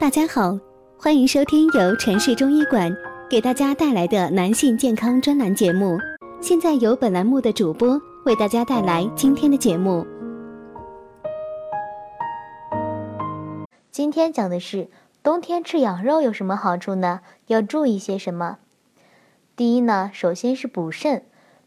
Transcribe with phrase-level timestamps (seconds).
[0.00, 0.56] 大家好，
[0.96, 2.96] 欢迎收听由城市中医馆
[3.28, 5.98] 给大家带来的男性健康专栏节目。
[6.40, 10.06] 现在由本栏目的主播为大家带来今天的节目。
[13.90, 14.88] 今天讲的是
[15.24, 17.22] 冬天吃羊肉有什么好处呢？
[17.48, 18.58] 要注意些什么？
[19.56, 21.24] 第一呢，首先是补肾。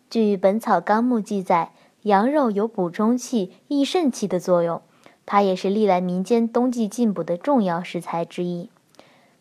[0.10, 1.74] 据《本草纲目》记载，
[2.04, 4.82] 羊肉有补中气、益肾气的作用。
[5.32, 8.70] 它也是历来民间冬季进补的重要食材之一。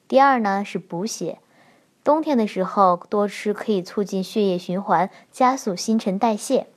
[0.07, 1.41] 第二呢是补血，
[2.05, 6.69] 冬天的时候多吃可以促进血液循环，加速新陈代谢。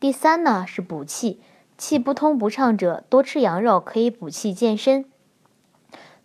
[0.00, 1.38] 第三呢是补气，
[1.78, 5.04] 气不通不畅者多吃羊肉可以补气健身。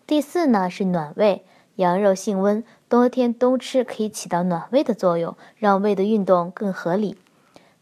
[0.08, 1.44] 第四呢是暖胃，
[1.76, 7.20] 羊肉性温，冬天冬吃可以起到暖胃的作用，让胃的运动更合理。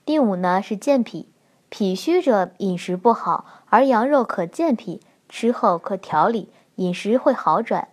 [0.03, 1.30] 第五呢是健脾。
[1.75, 7.88] 脾虚者饮食不好，而羊肉可健脾，吃后可调理，饮食会好转。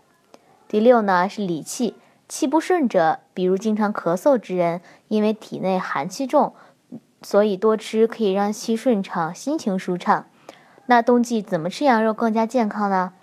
[0.69, 1.97] 第六呢是理气，
[2.29, 6.53] 气不顺者，比如经常咳嗽之人，因为体内寒气重，
[7.23, 10.27] 所以多吃可以让气顺畅，心情舒畅。
[10.85, 13.15] 那冬季怎么吃羊肉更加健康呢？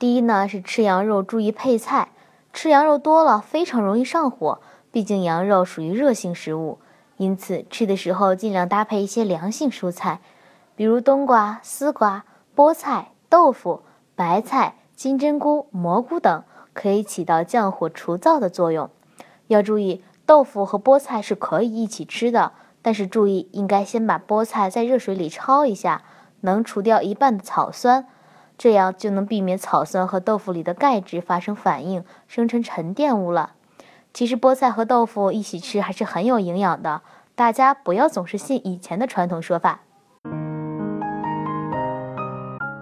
[0.00, 2.08] 第一呢是吃羊肉注意配菜，
[2.52, 6.80] 吃羊肉多了非常容易上火，毕竟羊肉属于热性食物。
[7.22, 10.18] 因此，吃的时候尽量搭配一些凉性蔬菜，
[10.74, 12.24] 比如冬瓜、丝瓜、
[12.56, 13.82] 菠菜、豆腐、
[14.16, 16.42] 白菜、金针菇、蘑菇等，
[16.72, 18.90] 可以起到降火除燥的作用。
[19.46, 22.50] 要注意，豆腐和菠菜是可以一起吃的，
[22.82, 26.02] 但是注意应该先把菠菜在热水里焯一下，
[26.40, 28.08] 能除掉一半的草酸，
[28.58, 33.52] 这样就能避免草酸和豆腐里的钙质发生反应，生成沉淀物了。
[34.12, 37.00] 其实菠菜和豆腐一起吃还是很有营养的，
[37.34, 39.80] 大家不要总是信以前的传统说法。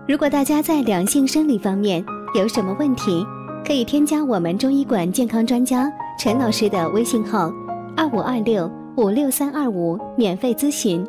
[0.09, 3.25] 如果大家在两性生理方面有什么问题，
[3.65, 5.89] 可以添加我们中医馆健康专家
[6.19, 7.49] 陈老师的微信号：
[7.97, 11.07] 二五二六五六三二五，免费咨询。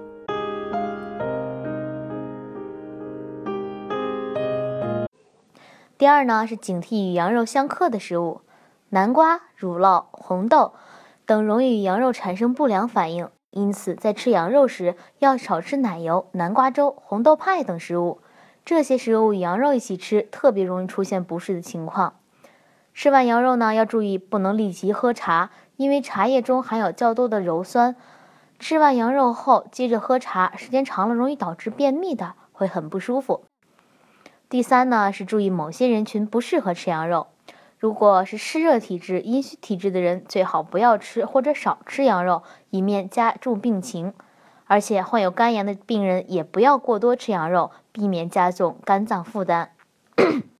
[5.97, 8.41] 第二呢，是警惕与羊肉相克的食物。
[8.93, 10.73] 南瓜、乳酪、红豆
[11.25, 18.19] 等容易与羊肉产生不良反应，因此在吃羊肉时要少吃奶油、南瓜粥、红豆派等食物。
[18.65, 22.15] 这些食物与羊肉一起吃，特别容易出现不适的情况。
[22.93, 27.95] 吃完羊肉呢，要注意不能立即喝茶，因为茶叶中含有较多的鞣酸。
[28.59, 33.45] 吃完羊肉后接着喝茶，时间长了容易导致便秘的，会很不舒服。
[34.49, 37.27] 第三呢，是注意某些人群不适合吃羊肉。
[37.81, 44.13] 如果是湿热体质、阴虚体质的人，最好不要吃或者少吃羊肉，以免加重病情。
[44.67, 49.71] 而且患有肝炎的病人也不要过多吃羊肉，避免加重肝脏负担。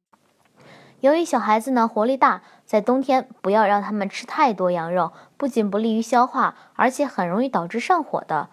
[1.01, 8.49] 由于小孩子呢活力大，在冬天不要让他们吃太多羊肉，不仅不利于消化，而且很容易导致上火的。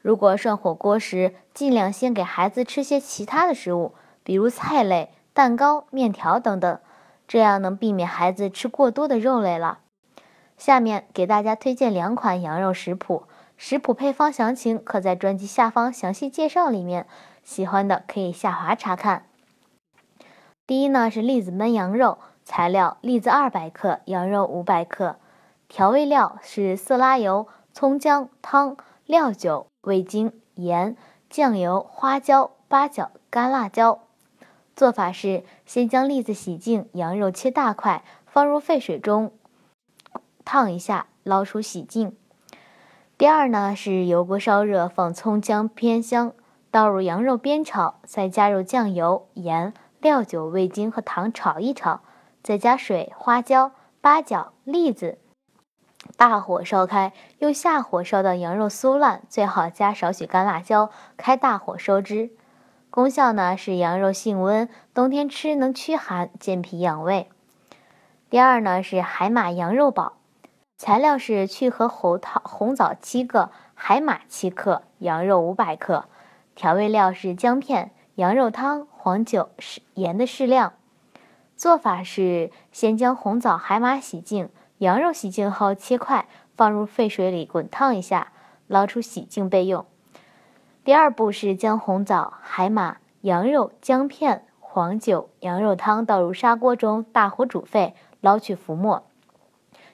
[0.00, 6.78] 如果涮火锅时，尽量先给孩子吃些其他的食物，比如菜类、蛋糕、面条等等。
[7.32, 9.78] 这样能避免孩子吃过多的肉类了。
[10.58, 13.22] 下面给大家推荐两款羊肉食谱，
[13.56, 17.06] 食谱配方详情可在专辑下方详细介绍里面，
[17.42, 19.24] 喜欢的可以下滑查看。
[20.66, 25.16] 第一呢是栗子焖羊肉，材料栗子二百克，羊肉五百克，
[25.68, 28.76] 调味料是色拉油、葱姜汤、
[29.06, 30.94] 料酒、味精、盐、
[31.30, 34.00] 酱油、花椒、八角、干辣椒。
[34.74, 39.32] 做法是：先将栗子洗净，羊肉切大块，放入沸水中
[40.44, 42.16] 烫一下，捞出洗净。
[43.18, 46.32] 第二呢是油锅烧热，放葱姜煸香，
[46.70, 52.00] 倒入羊肉煸炒，再加入酱油、盐、料酒、味精和糖炒一炒，
[52.42, 55.18] 再加水、花椒、八角、栗子，
[56.16, 62.30] 大火烧开，用下火烧到羊肉酥烂，最好加少许干辣椒，开大火收汁。
[62.92, 67.30] 功效呢是羊肉性温，冬天吃能驱寒、健脾养胃。
[68.28, 70.12] 第二呢是海马羊肉煲，
[70.76, 76.04] 材料是去核红桃红枣七个，海马七克，羊肉五百克。
[76.54, 80.74] 调味料是姜片、羊肉汤、黄酒、适盐的适量。
[81.56, 88.32] 做法是先将红枣、海马洗净，羊肉洗净后切块，放入沸水里滚烫一下，
[88.66, 89.86] 捞出洗净备用。
[90.84, 99.04] 第二步是将红枣、海马、羊肉、姜片、黄酒、羊肉汤倒入砂锅中，大火煮沸，捞去浮沫，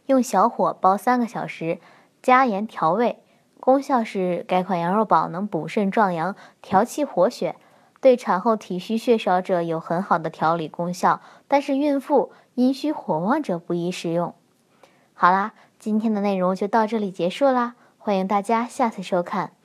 [0.07, 1.79] 用小火煲三个小时，
[2.23, 3.19] 加盐调味。
[3.61, 7.57] 功效是该款羊肉煲能补肾壮阳、调气活血，
[8.01, 14.35] 对产后体虚血少者有很好的调理功效，但是孕妇、阴虚火旺者不宜食用。
[15.13, 19.58] 好啦，今天的内容就到这里结束啦，欢迎大家下次收看。